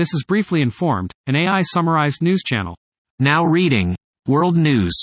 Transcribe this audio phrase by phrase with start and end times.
[0.00, 2.74] This is Briefly Informed, an AI summarized news channel.
[3.18, 3.94] Now reading
[4.26, 4.98] World News.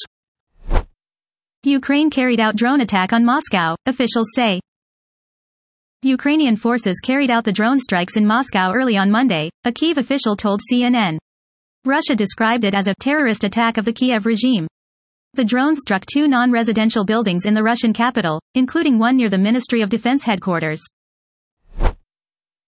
[1.64, 4.60] Ukraine carried out drone attack on Moscow, officials say.
[6.02, 10.36] Ukrainian forces carried out the drone strikes in Moscow early on Monday, a Kiev official
[10.36, 11.20] told CNN.
[11.86, 14.66] Russia described it as a terrorist attack of the Kiev regime.
[15.36, 19.82] The drone struck two non-residential buildings in the Russian capital, including one near the Ministry
[19.82, 20.82] of Defense headquarters.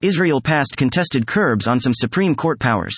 [0.01, 2.95] Israel passed contested curbs on some Supreme Court powers.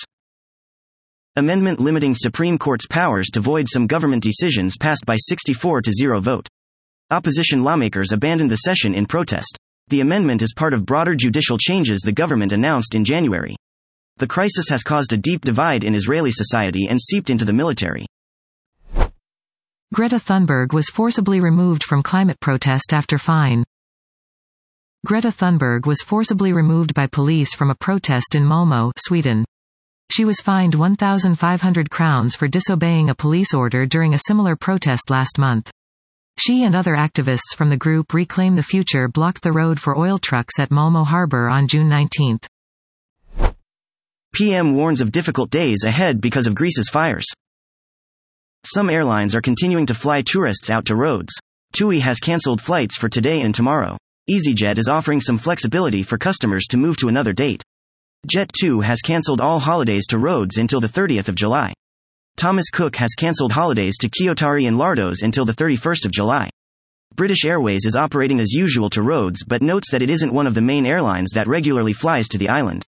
[1.36, 6.20] Amendment limiting Supreme Court's powers to void some government decisions passed by 64 to 0
[6.20, 6.48] vote.
[7.10, 9.56] Opposition lawmakers abandoned the session in protest.
[9.86, 13.56] The amendment is part of broader judicial changes the government announced in January.
[14.16, 18.04] The crisis has caused a deep divide in Israeli society and seeped into the military.
[19.94, 23.64] Greta Thunberg was forcibly removed from climate protest after fine.
[25.06, 29.44] Greta Thunberg was forcibly removed by police from a protest in Malmö, Sweden.
[30.10, 35.38] She was fined 1,500 crowns for disobeying a police order during a similar protest last
[35.38, 35.70] month.
[36.36, 40.18] She and other activists from the group Reclaim the Future blocked the road for oil
[40.18, 42.40] trucks at Malmö harbor on June 19.
[44.34, 47.26] PM warns of difficult days ahead because of Greece's fires.
[48.64, 51.34] Some airlines are continuing to fly tourists out to Rhodes.
[51.72, 53.96] TUI has cancelled flights for today and tomorrow.
[54.30, 57.62] EasyJet is offering some flexibility for customers to move to another date.
[58.30, 61.72] Jet2 has cancelled all holidays to Rhodes until the 30th of July.
[62.36, 66.50] Thomas Cook has cancelled holidays to Kiotari and Lardos until the 31st of July.
[67.14, 70.54] British Airways is operating as usual to Rhodes but notes that it isn't one of
[70.54, 72.84] the main airlines that regularly flies to the island.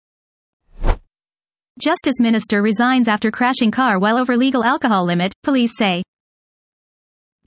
[1.79, 6.03] Justice Minister resigns after crashing car while over legal alcohol limit, police say.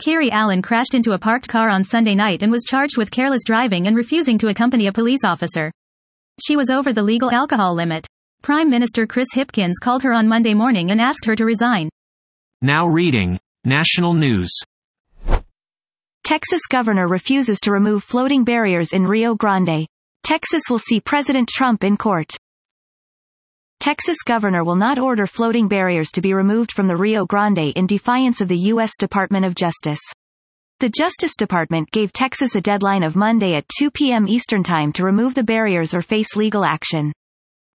[0.05, 3.43] Kiri Allan crashed into a parked car on Sunday night and was charged with careless
[3.47, 5.71] driving and refusing to accompany a police officer.
[6.45, 8.05] She was over the legal alcohol limit.
[8.43, 11.89] Prime Minister Chris Hipkins called her on Monday morning and asked her to resign.
[12.61, 14.51] Now reading National News.
[16.25, 19.87] Texas governor refuses to remove floating barriers in Rio Grande.
[20.25, 22.33] Texas will see President Trump in court.
[23.83, 27.85] Texas governor will not order floating barriers to be removed from the Rio Grande in
[27.85, 28.93] defiance of the U.S.
[28.97, 29.99] Department of Justice.
[30.79, 34.29] The Justice Department gave Texas a deadline of Monday at 2 p.m.
[34.29, 37.13] Eastern Time to remove the barriers or face legal action.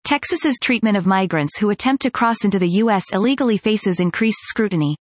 [0.04, 3.12] Texas's treatment of migrants who attempt to cross into the U.S.
[3.12, 4.94] illegally faces increased scrutiny.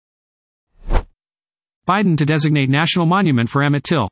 [1.87, 4.09] Biden to designate national monument for Emmett Till.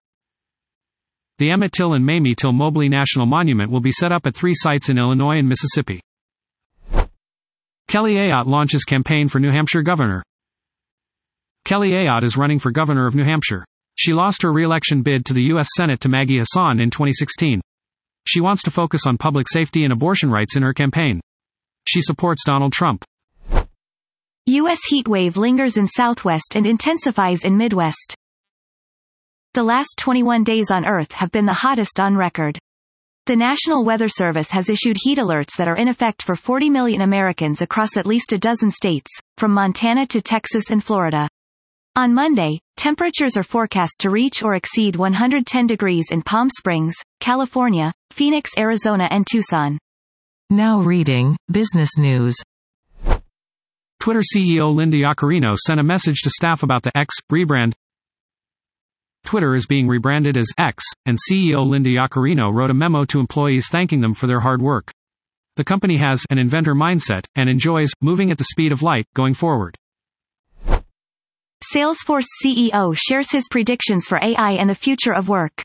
[1.40, 4.54] The Emmett Till and Mamie Till Mobley National Monument will be set up at three
[4.54, 6.00] sites in Illinois and Mississippi.
[7.94, 10.24] Kelly Ayotte launches campaign for New Hampshire governor.
[11.64, 13.64] Kelly Ayotte is running for governor of New Hampshire.
[14.00, 15.68] She lost her re-election bid to the U.S.
[15.76, 17.62] Senate to Maggie Hassan in 2016.
[18.28, 21.22] She wants to focus on public safety and abortion rights in her campaign.
[21.88, 23.06] She supports Donald Trump.
[24.48, 24.80] U.S.
[24.90, 28.16] heat wave lingers in southwest and intensifies in Midwest.
[29.54, 32.58] The last 21 days on Earth have been the hottest on record.
[33.26, 37.00] The National Weather Service has issued heat alerts that are in effect for 40 million
[37.00, 41.30] Americans across at least a dozen states, from Montana to Texas and Florida.
[41.96, 47.94] On Monday, temperatures are forecast to reach or exceed 110 degrees in Palm Springs, California,
[48.12, 49.80] Phoenix, Arizona and Tucson.
[50.50, 52.36] Now reading Business News.
[54.02, 57.72] Twitter CEO Linda Yaccarino sent a message to staff about the X rebrand.
[59.24, 63.68] Twitter is being rebranded as X, and CEO Linda Yaccarino wrote a memo to employees
[63.70, 64.92] thanking them for their hard work.
[65.56, 69.34] The company has an inventor mindset and enjoys moving at the speed of light going
[69.34, 69.78] forward.
[71.64, 75.64] Salesforce CEO shares his predictions for AI and the future of work.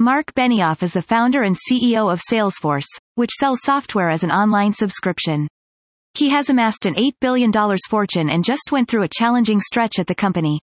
[0.00, 4.72] Marc Benioff is the founder and CEO of Salesforce, which sells software as an online
[4.72, 5.48] subscription.
[6.14, 7.52] He has amassed an $8 billion
[7.88, 10.60] fortune and just went through a challenging stretch at the company.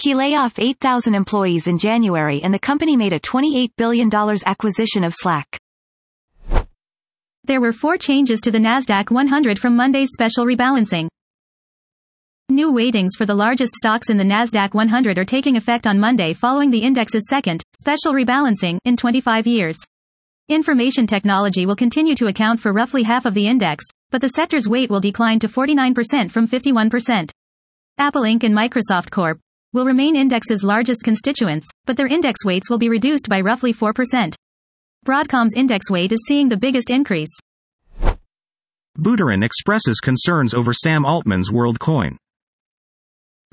[0.00, 4.10] He lay off 8,000 employees in January and the company made a $28 billion
[4.46, 5.58] acquisition of Slack.
[7.44, 11.08] There were four changes to the NASDAQ 100 from Monday's special rebalancing.
[12.48, 16.34] New weightings for the largest stocks in the NASDAQ 100 are taking effect on Monday
[16.34, 19.76] following the index's second, special rebalancing, in 25 years.
[20.48, 24.68] Information technology will continue to account for roughly half of the index, but the sector's
[24.68, 27.30] weight will decline to 49% from 51%.
[27.98, 28.44] Apple Inc.
[28.44, 29.38] and Microsoft Corp.
[29.72, 34.34] will remain index's largest constituents, but their index weights will be reduced by roughly 4%.
[35.04, 37.36] Broadcom's index weight is seeing the biggest increase.
[38.98, 42.16] Buterin expresses concerns over Sam Altman's WorldCoin.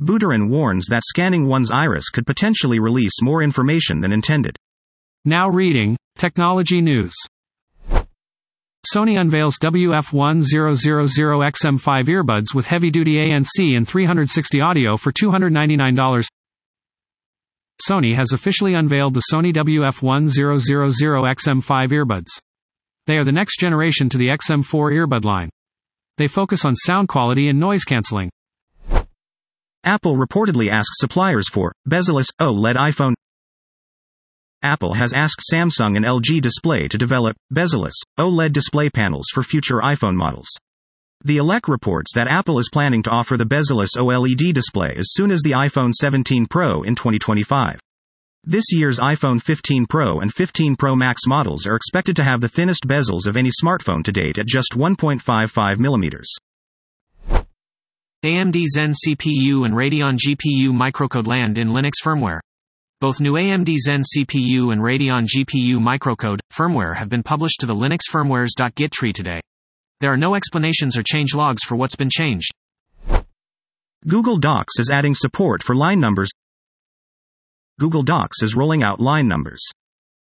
[0.02, 4.58] Buterin warns that scanning one's iris could potentially release more information than intended.
[5.26, 7.14] Now reading Technology News.
[8.96, 16.26] Sony unveils WF-1000XM5 earbuds with heavy-duty ANC and 360 audio for $299.
[17.88, 22.40] Sony has officially unveiled the Sony WF-1000XM5 earbuds.
[23.06, 25.52] They are the next generation to the XM4 earbud line.
[26.18, 28.32] They focus on sound quality and noise canceling.
[29.84, 33.14] Apple reportedly asked suppliers for bezel-less OLED iPhone.
[34.62, 39.78] Apple has asked Samsung and LG Display to develop bezel-less OLED display panels for future
[39.78, 40.50] iPhone models.
[41.24, 45.32] The Elec reports that Apple is planning to offer the bezel-less OLED display as soon
[45.32, 47.80] as the iPhone 17 Pro in 2025.
[48.44, 52.50] This year's iPhone 15 Pro and 15 Pro Max models are expected to have the
[52.50, 56.36] thinnest bezels of any smartphone to date at just 1.55 millimeters.
[58.26, 62.40] AMD Zen CPU and Radeon GPU microcode land in Linux firmware.
[63.02, 67.74] Both new AMD Zen CPU and Radeon GPU microcode firmware have been published to the
[67.74, 69.40] Linux firmwares.git tree today.
[70.02, 72.52] There are no explanations or change logs for what's been changed.
[74.06, 76.30] Google Docs is adding support for line numbers.
[77.80, 79.62] Google Docs is rolling out line numbers.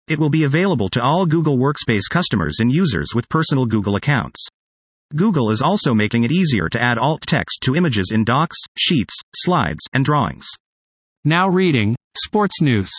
[0.07, 4.47] It will be available to all Google Workspace customers and users with personal Google accounts.
[5.15, 9.13] Google is also making it easier to add alt text to images in docs, sheets,
[9.35, 10.47] slides, and drawings.
[11.23, 12.91] Now reading, Sports News.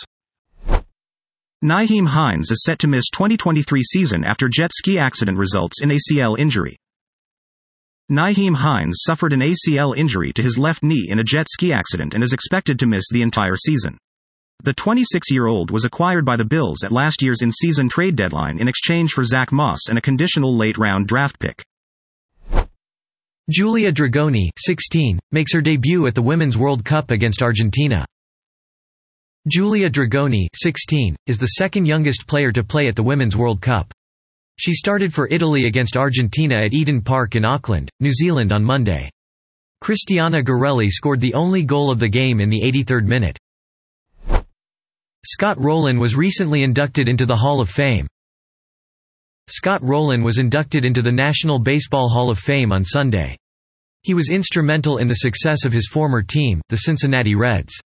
[1.63, 6.37] Nyheim Hines is set to miss 2023 season after jet ski accident results in ACL
[6.37, 6.75] injury.
[8.11, 12.13] Nyheim Hines suffered an ACL injury to his left knee in a jet ski accident
[12.13, 13.97] and is expected to miss the entire season.
[14.63, 18.17] The 26 year old was acquired by the Bills at last year's in season trade
[18.17, 21.63] deadline in exchange for Zach Moss and a conditional late round draft pick.
[23.49, 28.05] Giulia Dragoni, 16, makes her debut at the Women's World Cup against Argentina.
[29.47, 33.93] Giulia Dragoni, 16, is the second youngest player to play at the Women's World Cup.
[34.57, 39.07] She started for Italy against Argentina at Eden Park in Auckland, New Zealand on Monday.
[39.83, 43.37] Cristiana Girelli scored the only goal of the game in the 83rd minute.
[45.23, 48.07] Scott Rolen was recently inducted into the Hall of Fame.
[49.47, 53.37] Scott Rolen was inducted into the National Baseball Hall of Fame on Sunday.
[54.01, 57.79] He was instrumental in the success of his former team, the Cincinnati Reds.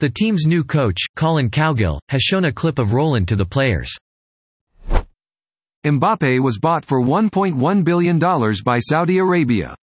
[0.00, 3.92] The team's new coach, Collin Cowgill, has shown a clip of Rolen to the players.
[5.84, 8.18] Mbappe was bought for $1.1 billion
[8.64, 9.74] by Saudi Arabia.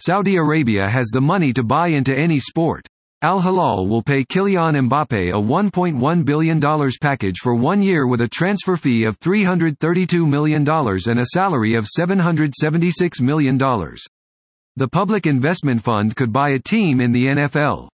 [0.00, 2.86] Saudi Arabia has the money to buy into any sport.
[3.22, 6.60] Al Hilal will pay Kylian Mbappe a $1.1 billion
[7.00, 11.86] package for one year with a transfer fee of $332 million and a salary of
[11.86, 13.56] $776 million.
[13.56, 17.88] The Public Investment Fund could buy a team in the NFL.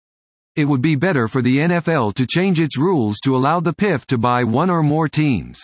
[0.56, 4.06] It would be better for the NFL to change its rules to allow the PIF
[4.06, 5.62] to buy one or more teams.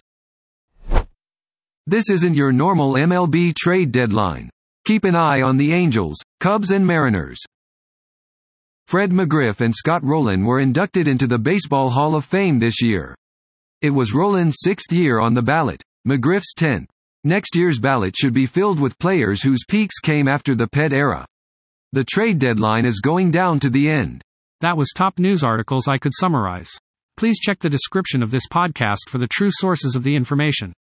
[1.87, 4.51] This isn't your normal MLB trade deadline.
[4.85, 7.41] Keep an eye on the Angels, Cubs and Mariners.
[8.87, 13.17] Fred McGriff and Scott Rolen were inducted into the Baseball Hall of Fame this year.
[13.81, 16.91] It was Rolen's sixth year on the ballot, McGriff's tenth.
[17.25, 21.25] Next year's ballot should be filled with players whose peaks came after the PED era.
[21.93, 24.23] The trade deadline is going down to the end.
[24.63, 26.71] That was top news articles I could summarize.
[27.17, 30.73] Please check the description of this podcast for the true sources of the information.